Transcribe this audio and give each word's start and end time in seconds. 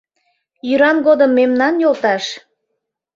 Йӱран 0.67 0.97
годым 1.07 1.31
мемнан 1.37 1.73
йолташ 1.83 2.25